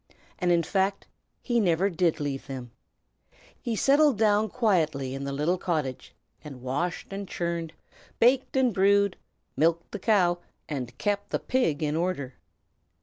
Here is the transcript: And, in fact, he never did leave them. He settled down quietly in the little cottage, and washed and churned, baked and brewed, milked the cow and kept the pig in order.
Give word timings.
And, 0.39 0.51
in 0.51 0.63
fact, 0.63 1.05
he 1.43 1.59
never 1.59 1.87
did 1.87 2.19
leave 2.19 2.47
them. 2.47 2.71
He 3.61 3.75
settled 3.75 4.17
down 4.17 4.49
quietly 4.49 5.13
in 5.13 5.25
the 5.25 5.31
little 5.31 5.59
cottage, 5.59 6.15
and 6.43 6.63
washed 6.63 7.13
and 7.13 7.27
churned, 7.27 7.73
baked 8.19 8.57
and 8.57 8.73
brewed, 8.73 9.15
milked 9.55 9.91
the 9.91 9.99
cow 9.99 10.39
and 10.67 10.97
kept 10.97 11.29
the 11.29 11.37
pig 11.37 11.83
in 11.83 11.95
order. 11.95 12.33